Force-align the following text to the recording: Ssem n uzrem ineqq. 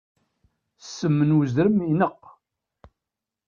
Ssem 0.85 1.15
n 1.27 1.35
uzrem 1.39 1.77
ineqq. 1.91 2.23